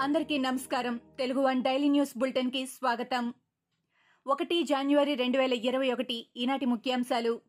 [0.00, 0.96] అందరికీ నమస్కారం.
[0.96, 3.34] Telugu one daily news బులెటిన్కి స్వాగతం.
[4.26, 7.40] ఒకటి జనవరి రెండు వేల ఇరవై ఒకటి ఈనాటి ముఖ్యాంశాలు.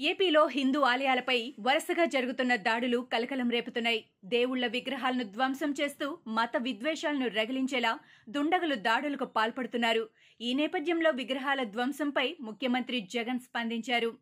[0.00, 4.04] ఏపీలో హిందూ ఆలయాలపై వరుసగా జరుగుతున్న దాడులు కలకలం రేపుతున్నాయి.
[4.24, 7.98] దేవుళ్ళ విగ్రహాలను ధ్వంసం చేస్తూ మత విద్వేషాలను రగిలించేలా
[8.28, 10.08] దుండగులు దాడులకు పాల్పడుతున్నారు.
[10.40, 14.18] ఈ నేపథ్యంలో విగ్రహాల ధ్వంసంపై ముఖ్యమంత్రి జగన్ స్పందించారు.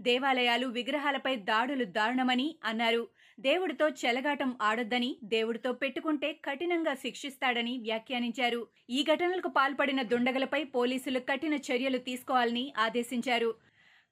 [0.00, 3.08] దేవాలయాలు విగ్రహాలపై దాడులు దారుణమని అన్నారు.
[3.40, 8.66] దేవుడితో చెలగాటం ఆడొద్దని దేవుడితో పెట్టుకుంటే కఠినంగా శిక్షిస్తాడని వ్యాఖ్యానించారు.
[8.90, 13.54] ఈ ఘటనలకు పాల్పడిన దుండగలపై పోలీసులు కఠిన చర్యలు తీసుకోవాలని ఆదేశించారు.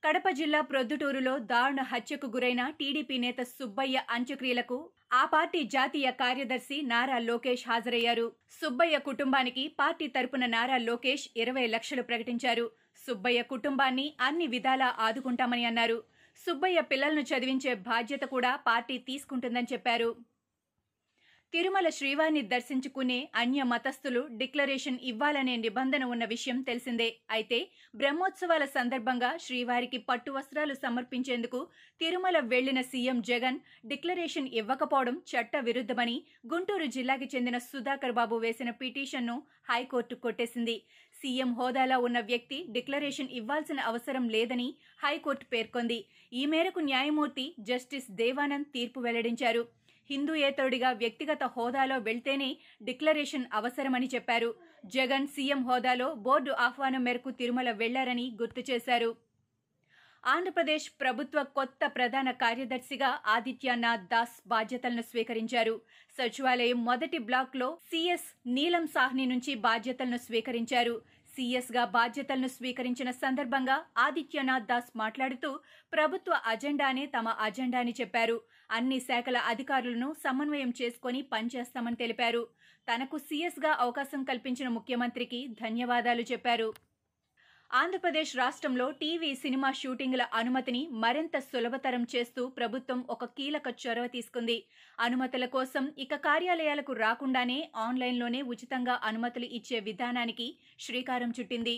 [0.04, 7.18] కడప జిల్లా ప్రొద్దుటూరులో దారుణ హత్యకు గురైన టీడీపీ నేత సుబ్బయ్య అంత్యక్రియలకు ఆ పార్టీ జాతీయ కార్యదర్శి నారా
[7.18, 8.32] లోకేష్ హాజరయ్యారు.
[8.62, 12.70] సుబ్బయ్య కుటుంబానికి పార్టీ తరపున నారా లోకేష్ ఇరవై లక్షలు ప్రకటించారు.
[13.06, 16.15] సుబ్బయ్య కుటుంబాన్ని అన్ని విధాలా ఆదుకుంటామని అన్నారు.
[16.44, 20.10] సుబ్బయ్య పిల్లలను చదివించే బాధ్యత కూడా పార్టీ తీసుకుంటుందని చెప్పారు.
[21.52, 27.06] తిరుమల శ్రీవారిని దర్శించుకునే అన్య మతస్థులు డిక్లరేషన్ ఇవ్వాలనే నిబంధన ఉన్న విషయం తెలిసిందే.
[27.30, 27.58] అయితే
[28.00, 31.60] బ్రహ్మోత్సవాల సందర్భంగా శ్రీవారికి పట్టు వస్త్రాలు సమర్పించేందుకు
[32.00, 33.58] తిరుమల వెళ్ళిన సీఎం జగన్
[33.92, 36.16] డిక్లరేషన్ ఇవ్వకపోవడం చట్ట విరుద్ధమని
[36.52, 39.36] గుంటూరు జిల్లాకి చెందిన సుధాకర్ బాబు వేసిన పిటిషన్ను
[39.70, 40.76] హైకోర్టు కొట్టేసింది.
[41.20, 44.68] సీఎం హోదాలో ఉన్న వ్యక్తి డిక్లరేషన్ ఇవ్వాల్సిన అవసరం లేదని
[45.04, 45.98] హైకోర్టు పేర్కొంది.
[46.32, 49.62] ఈ మేరకు న్యాయమూర్తి జస్టిస్ దేవానంద్ తీర్పు వెల్లడించారు.
[50.10, 52.50] హిందూయేతరుడిగా వ్యక్తిగత హోదాలో వెళ్తేనే
[52.82, 54.50] డిక్లరేషన్ అవసరమని చెప్పారు.
[54.86, 59.10] జగన్ సీఎం హోదాలో బోర్డు ఆహ్వానం మేరకు తిరుమల వెళ్ళారని గుర్తు చేశారు.
[60.26, 65.74] ఆంధ్రప్రదేశ్ ప్రభుత్వ కొత్త ప్రధాన కార్యదర్శిగా ఆదిత్యనాథ్ దాస్ బాధ్యతలను స్వీకరించారు.
[66.18, 70.94] సచివాలయం మొదటి బ్లాక్లో సీఎస్ నీలం సాహ్ని నుంచి బాధ్యతలను స్వీకరించారు.
[71.34, 75.50] సీఎస్గా బాధ్యతలను స్వీకరించిన సందర్భంగా ఆదిత్యనాథ్ దాస్ మాట్లాడుతూ
[75.92, 78.36] ప్రభుత్వ అజెండానే తమ అజెండా అని చెప్పారు.
[78.70, 82.42] అన్ని శాఖల అధికారులను సమన్వయం చేసుకుని పనిచేస్తామని తెలిపారు.
[82.88, 86.68] తనకు సీఎస్గా అవకాశం కల్పించిన ముఖ్యమంత్రికి ధన్యవాదాలు చెప్పారు.
[87.70, 94.56] ఆంధ్రప్రదేశ్ రాష్ట్రంలో టీవీ సినిమా షూటింగ్ల అనుమతిని మరింత సులభతరం చేస్తూ ప్రభుత్వం ఒక కీలక చొరవ తీసుకుంది.
[94.98, 100.46] అనుమతుల కోసం ఇక కార్యాలయాలకు రాకుండానే ఆన్లైన్లోనే ఉచితంగా అనుమతులు ఇచ్చే విధానానికి
[100.78, 101.76] శ్రీకారం చుట్టింది.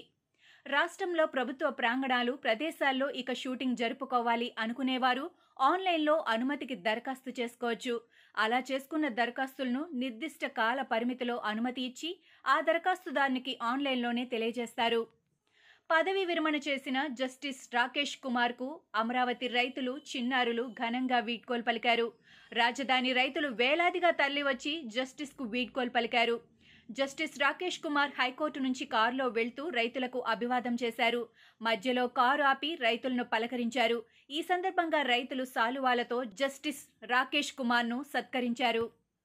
[0.67, 5.27] రాష్ట్రంలో ప్రభుత్వ ప్రాంగణాలు ప్రదేశాల్లో ఇక షూటింగ్ జరుపుకోవాలి అనుకునేవారు
[5.71, 7.95] ఆన్లైన్లో అనుమతికి దరఖాస్తు చేసుకోవచ్చు.
[8.35, 12.11] అలా చేసుకున్న దరఖాస్తులను నిర్దిష్ట కాల పరిమితిలో అనుమతి ఇచ్చి
[12.45, 15.01] ఆ దరఖాస్తుదారునికి ఆన్లైన్లోనే తెలియజేస్తారు.
[15.91, 22.13] పదవి విరమణ చేసిన జస్టిస్ రాకేష్ కుమార్కు అమరావతి రైతులు చిన్నారులు ఘనంగా వీడ్కోలు పలికారు.
[22.53, 26.37] రాజధాని రైతులు వేలాదిగా తరలివచ్చి జస్టిస్కు వీడ్కోలు పలికారు.
[26.91, 31.23] జస్టిస్ రాకేష్ కుమార్ హైకోర్టు నుంచి కారులో వెళ్తూ రైతులకు అభివాదం చేశారు.
[31.63, 33.99] మధ్యలో కారు ఆపి రైతులను పలకరించారు.
[34.31, 38.85] ఈ సందర్భంగా రైతులు సాలువాలతో జస్టిస్ రాకేష్ కుమార్ను సత్కరించారు.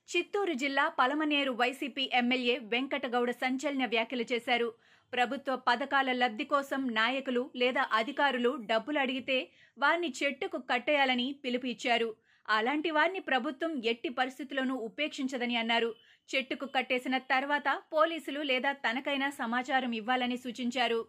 [0.10, 4.70] చిత్తూరు జిల్లా పలమనేరు వైసీపీ ఎమ్మెల్యే వెంకటగౌడ సంచలన వ్యాఖ్యలు చేశారు.
[5.14, 9.38] ప్రభుత్వ పథకాల లబ్ధి కోసం నాయకులు లేదా అధికారులు డబ్బులు అడిగితే
[9.78, 12.10] వారిని చెట్టుకు కట్టేయాలని పిలుపు ఇచ్చారు
[12.50, 15.92] అలాంటి వారిని ప్రభుత్వం ఎట్టి పరిస్థితుల్లోనూ ఉపేక్షించదని అన్నారు.
[16.30, 21.00] చెట్టుకు కట్టేసిన తర్వాత పోలీసులు లేదా తనకైనా సమాచారం ఇవ్వాలని సూచించారు.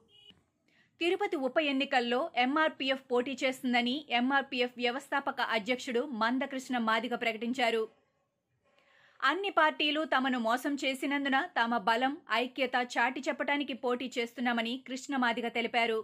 [1.01, 7.83] తిరుపతి ఉప ఎన్నికల్లో ఎంఆర్పీఎఫ్ పోటీ చేస్తుందని ఎంఆర్పీఎఫ్ వ్యవస్థాపక అధ్యక్షుడు మందకృష్ణ మాదిగ ప్రకటించారు.
[9.29, 15.97] అన్ని పార్టీలు తమను మోసం చేసినందున తమ బలం ఐక్యత చాటి చెప్పడానికి పోటీ చేస్తున్నామని కృష్ణమాదిగ తెలిపారు.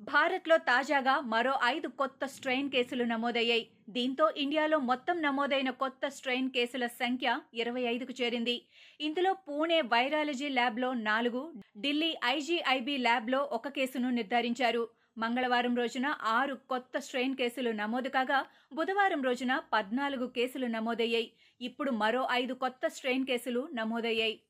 [0.00, 3.64] భారత్లో తాజాగా మరో ఐదు కొత్త స్ట్రెయిన్ కేసులు నమోదయ్యాయి.
[3.96, 8.56] దీంతో ఇండియాలో మొత్తం నమోదైన కొత్త స్ట్రెయిన్ కేసుల సంఖ్య ఇరవై ఐదుకు చేరింది.
[9.00, 11.42] ఇందులో పూణే వైరాలజీ ల్యాబ్లో నాలుగు
[11.78, 14.84] ఢిల్లీ ఐజీఐబీ ల్యాబ్లో ఒక కేసును నిర్ధారించారు.
[15.18, 21.32] మంగళవారం రోజున ఆరు కొత్త స్ట్రెయిన్ కేసులు నమోదు కాగా బుధవారం రోజున పద్నాలుగు కేసులు నమోదయ్యాయి.
[21.60, 24.40] ఇప్పుడు మరో ఐదు కొత్త స్ట్రెయిన్ కేసులు నమోదయ్యాయి.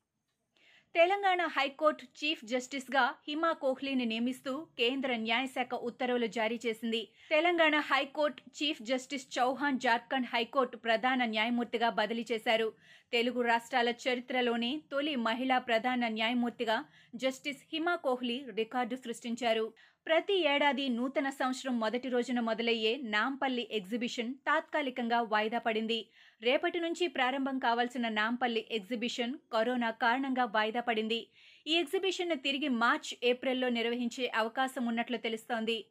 [0.95, 7.07] తెలంగాణ హైకోర్టు చీఫ్ జస్టిస్గా హిమా కోహ్లీని నియమిస్తూ కేంద్ర న్యాయశాఖ ఉత్తర్వులు జారీ చేసింది.
[7.29, 12.73] Telangana high court chief justice Chauhan Jharkhand high court ప్రధాన న్యాయమూర్తిగా బదిలీ చేశారు.
[13.11, 16.85] తెలుగు రాష్ట్రాల చరిత్రలోనే తొలి మహిళా ప్రధాన న్యాయమూర్తిగా
[17.15, 19.73] జస్టిస్ హిమా కోహ్లీ రికార్డు సృష్టించారు.
[20.07, 25.99] ప్రతి ఏడాది నూతన సంవత్సరం మొదటి రోజున మొదలయ్యే నాంపల్లి ఎగ్జిబిషన్ తాత్కాలికంగా వాయిదా పడింది.
[26.41, 31.27] రేపటి నుంచి ప్రారంభం కావాల్సిన నాంపల్లి ఎగ్జిబిషన్ కరోనా కారణంగా వాయిదా పడింది.
[31.67, 35.85] ఈ ఎగ్జిబిషన్ను తిరిగి మార్చ్ ఏప్రిల్లో నిర్వహించే అవకాశం ఉన్నట్లు తెలుస్తోంది.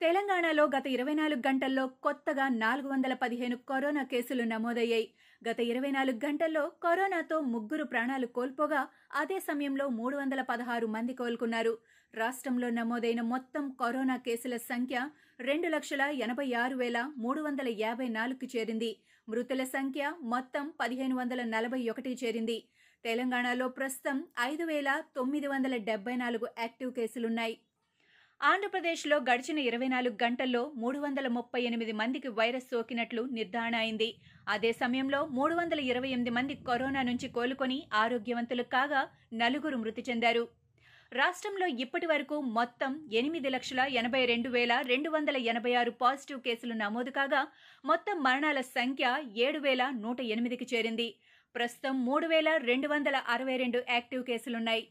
[0.00, 5.06] తెలంగాణలో గత ఇరవై నాలుగు గంటల్లో కొత్తగా నాలుగు వందల పదిహేను కరోనా కేసులు నమోదయ్యాయి.
[5.48, 11.74] గత ఇరవై నాలుగు గంటల్లో కరోనాతో ముగ్గురు ప్రాణాలు కోల్పోగా అదే సమయంలో మూడు వందల పదహారు మంది కోలుకున్నారు.
[12.20, 14.96] రాష్ట్రంలో నమోదైన మొత్తం కరోనా కేసుల సంఖ్య
[15.40, 18.90] రెండు లక్షల ఎనభై ఆరు వేల మూడు వందల యాభై నాలుగుకు చేరింది.
[19.28, 22.58] మృతుల సంఖ్య మొత్తం పదిహేను వందల నలభై ఒకటి చేరింది.
[23.04, 24.18] తెలంగాణలో ప్రస్తుతం
[24.50, 27.56] ఐదు వేల తొమ్మిది వందల డెబ్బై నాలుగు యాక్టివ్ కేసులున్నాయి.
[28.40, 34.10] ఆంధ్రప్రదేశ్లో గడిచిన ఇరవై నాలుగు గంటల్లో మూడు వందల ముప్పై ఎనిమిది మందికి వైరస్ సోకినట్లు నిర్ధారణ అయింది.
[34.54, 39.02] అదే సమయంలో మూడు వందల ఇరవై ఎనిమిది మంది కరోనా నుంచి కోలుకొని ఆరోగ్యవంతులు కాగా
[39.42, 40.44] నలుగురు మృతి చెందారు.
[41.14, 46.74] రాష్ట్రంలో ఇప్పటి వరకు మొత్తం ఎనిమిది లక్షల ఎనభై రెండు వేల రెండు వందల ఎనభై ఆరు పాజిటివ్ కేసులు
[46.74, 47.42] నమోదు కాగా
[47.84, 49.04] మొత్తం మరణాల సంఖ్య
[49.46, 51.08] ఏడు వేల నూట ఎనిమిదికి చేరింది.
[51.54, 54.84] ప్రస్తుతం మూడు వేల రెండు వందల అరవై రెండు యాక్టివ్ కేసులున్నాయి.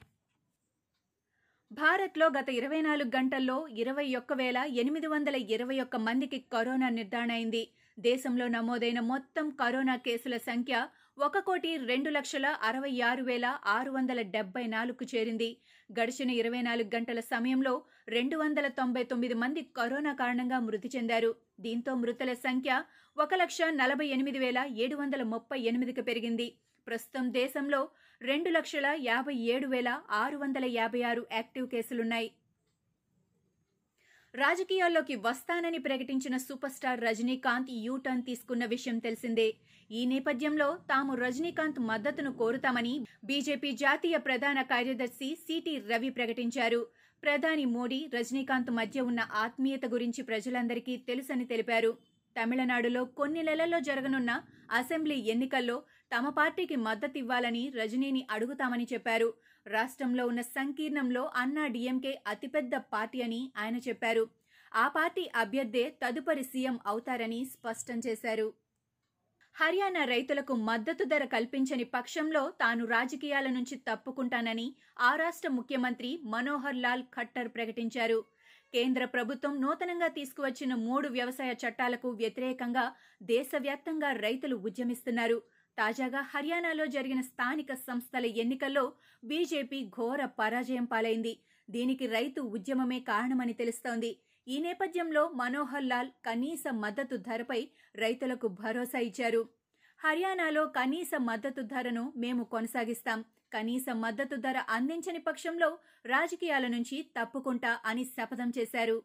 [1.72, 7.31] భారత్లో గత ఇరవై నాలుగు గంటల్లో ఇరవై ఒక్క వేల ఎనిమిది వందల ఇరవై ఒక్క మందికి కరోనా నిర్ధారణ
[7.31, 7.64] అయింది.
[7.98, 10.75] దేశంలో నమోదైన మొత్తం కరోనా కేసుల సంఖ్య
[11.18, 15.50] ఒక కోటి రెండు లక్షల అరవై ఆరు వేల ఆరు వందల డెబ్బై నాలుగుకు చేరింది.
[16.00, 17.74] గడిచిన ఇరవై నాలుగు గంటల సమయంలో
[18.07, 21.31] రెండు వందల తొంభై తొమ్మిది మంది కరోనా కారణంగా మృతి చెందారు.
[21.60, 22.72] దీంతో మృతుల సంఖ్య
[23.18, 26.48] ఒక లక్ష నలభై ఎనిమిది వేల ఏడు వందల ముప్పై ఎనిమిదికి పెరిగింది.
[26.88, 27.81] ప్రస్తుతం దేశంలో
[28.22, 29.90] రెండు లక్షల యాభై ఏడు వేల
[30.22, 32.30] ఆరు వందల యాభై ఆరు యాక్టివ్ కేసులున్నాయి.
[34.35, 39.53] రాజకీయాల్లోకి వస్తానని ప్రకటించిన super star Rajinikanth U turn తీసుకున్న విషయం తెలిసిందే.
[39.91, 42.94] ఈ నేపథ్యంలో తాము రజనీకాంత్ మద్దతును కోరుతామని
[43.25, 46.88] బీజేపీ జాతీయ ప్రధాన కార్యదర్శి సిటి రవి ప్రకటించారు.
[47.24, 51.91] ప్రధాని మోడీ రజనీకాంత్ మధ్య ఉన్న ఆత్మీయత గురించి ప్రజలందరికీ తెలుసని తెలిపారు.
[52.38, 54.31] తమిళనాడులో కొన్ని నెలల్లో జరగనున్న
[54.71, 55.77] అసెంబ్లీ ఎన్నికల్లో
[56.13, 59.30] తమ పార్టీకి మద్దతివ్వాలని రజనీని అడుగుతామని చెప్పారు.
[59.68, 64.25] రాష్ట్రంలో ఉన్న సంకీర్ణంలో అన్నా డీఎంకే అతిపెద్ద పార్టీ అని ఆయన చెప్పారు.
[64.75, 68.47] ఆ పార్టీ అభ్యర్థే తదుపరి సీఎం అవుతారని స్పష్టం చేశారు.
[69.56, 74.68] హర్యానా రైతులకు మద్దతు ధర కల్పించని పక్షంలో తాను రాజకీయాల నుంచి తప్పుకుంటానని
[75.00, 78.19] ఆ రాష్ట్ర ముఖ్యమంత్రి మనోహర్ లాల్ ఖట్టర్ ప్రకటించారు.
[78.74, 82.86] కేంద్ర ప్రభుత్వం నూతనంగా తీసుకువచ్చిన మూడు వ్యవసాయ చట్టాలకు వ్యతిరేకంగా
[83.24, 85.38] దేశవ్యాప్తంగా రైతులు ఉద్యమిస్తున్నారు.
[85.78, 88.86] తాజాగా హర్యానాలో జరిగిన స్థానిక సంస్థల ఎన్నికల్లో
[89.24, 91.34] బీజేపీ ఘోర పరాజయం పాలైంది.
[91.70, 94.12] దీనికి రైతు ఉద్యమమే కారణమని తెలుస్తోంది.
[94.48, 97.62] ఈ నేపథ్యంలో మనోహర్ లాల్ కనీస మద్దతు ధరపై
[97.96, 99.42] రైతులకు భరోసా ఇచ్చారు.
[100.00, 103.20] హర్యానాలో కనీస మద్దతు ధరను మేము కొనసాగిస్తాం.
[103.53, 105.69] కనీస మద్దతు ధర అందించని పక్షంలో
[106.05, 108.97] రాజకీయాల నుంచి తప్పుకుంటా అని శపథం చేశారు.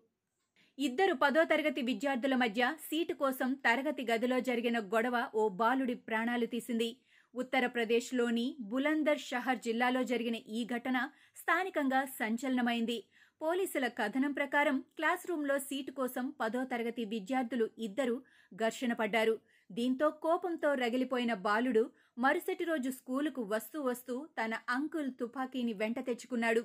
[0.78, 6.90] ఇద్దరు పదో తరగతి విద్యార్థుల మధ్య సీటు కోసం తరగతి గదిలో జరిగిన గొడవ ఓ బాలుడి ప్రాణాలు తీసింది.
[7.34, 10.98] ఉత్తరప్రదేశ్లోని బులందర్ షహర్ జిల్లాలో జరిగిన ఈ ఘటన
[11.36, 12.98] స్థానికంగా సంచలనమైంది.
[13.40, 18.16] పోలీసుల కథనం ప్రకారం క్లాస్ రూంలో సీటు కోసం పదో తరగతి విద్యార్థులు ఇద్దరు
[18.54, 19.34] ఘర్షణ పడ్డారు.
[19.70, 26.62] దీంతో కోపంతో రగిలిపోయిన బాలుడు మరుసటి రోజు స్కూలుకు వస్తూ వస్తూ తన అంకుల్ తుపాకీని వెంట తెచ్చుకున్నాడు.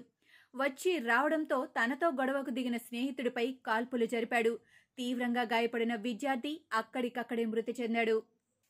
[0.56, 4.54] వచ్చి రావడంతో తనతో గొడవకు దిగిన స్నేహితుడిపై కాల్పులు జరిపాడు.
[4.98, 8.24] తీవ్రంగా గాయపడిన విద్యార్థి అక్కడికక్కడే మృతి చెందాడు.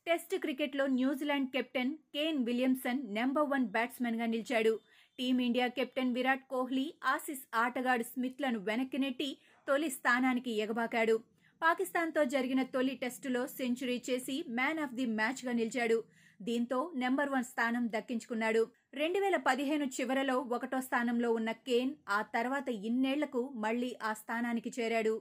[0.06, 4.74] టెస్ట్ క్రికెట్లో New Zealand captain Kane Williamson number one బ్యాట్స్మెన్గా నిలిచాడు.
[5.18, 9.30] Team India captain Virat Kohli Aussies ఆటగాడు స్మిత్లను వెనక్కి నెట్టి
[9.68, 11.16] తొలి స్థానానికి ఎగబాకాడు.
[11.62, 15.98] పాకిస్తాన్తో జరిగిన తొలి టెస్టులో సెంచరీ చేసి మ్యాన్ ఆఫ్ ది మ్యాచ్గా నిలిచాడు.
[16.42, 18.62] దీంతో నెంబర్ వన్ స్థానం దక్కించుకున్నాడు.
[18.94, 25.14] రెండు వేల పదిహేను చివరలో ఒకటో స్థానంలో ఉన్న కేన్ ఆ తర్వాత ఇన్నేళ్ళకు మళ్ళీ ఆ స్థానానికి చేరాడు.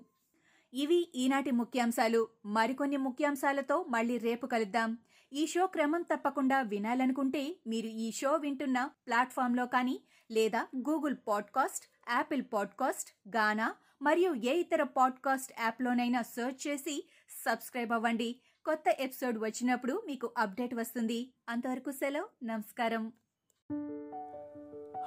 [0.73, 2.21] ఇవి ఈనాటి ముఖ్యాంశాలు.
[2.45, 4.91] మరికొన్ని ముఖ్యాంశాలతో మళ్ళీ రేపు కలుద్దాం.
[5.35, 12.43] ఈ షో క్రమం తప్పకుండా వినాలనుకుంటే మీరు ఈ షో వింటున్న ప్లాట్ఫామ్లో కానీ లేదా Google podcast Apple
[12.53, 18.39] podcast Gaana మరియు ఏ ఇతర పాడ్కాస్ట్ యాప్లోనైనా సెర్చ్ చేసి సబ్స్క్రైబ్ అవ్వండి.
[18.65, 21.33] కొత్త ఎపిసోడ్ వచ్చినప్పుడు మీకు అప్డేట్ వస్తుంది.
[21.49, 22.45] అంతవరకు సెలవు.
[22.45, 23.11] నమస్కారం.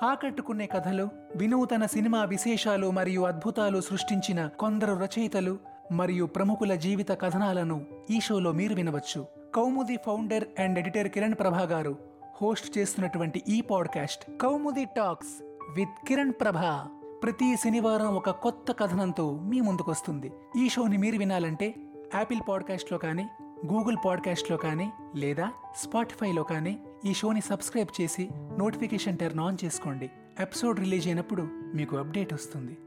[0.02, 5.58] ఆకట్టుకునే కథలు వినూతన సినిమా విశేషాలు మరియు అద్భుతాలు సృష్టించిన కొందరు రచయితలు
[5.92, 9.35] మరియు ప్రముఖుల జీవిత కథనాలను ఈ షోలో మీరు వినవచ్చు.
[9.54, 11.98] Kaumudi founder and editor Kiran Prabha garu
[12.42, 15.42] host చేస్తున్నటువంటి ఈ podcast Kaumudi talks
[15.76, 16.88] with Kiran Prabha.
[17.22, 20.32] ప్రతి శనివారం ఒక కొత్త కథనంతో మీ ముందుకొస్తుంది.
[20.56, 21.74] ఈ షోని మీరు వినాలంటే
[22.14, 23.26] యాపిల్ పాడ్కాస్ట్లో కానీ
[23.72, 30.10] గూగుల్ పాడ్కాస్ట్లో కానీ లేదా స్పాటిఫైలో కానీ ఈ షోని సబ్స్క్రైబ్ చేసి నోటిఫికేషన్ టర్న్ ఆన్ చేసుకోండి.
[30.40, 32.78] ఎపిసోడ్ రిలీజ్ అయినప్పుడు మీకు అప్డేట్ వస్తుంది.